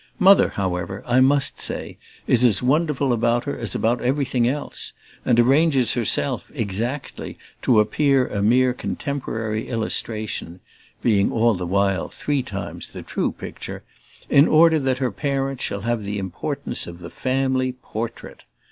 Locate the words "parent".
15.11-15.61